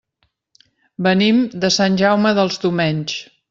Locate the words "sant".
1.77-2.01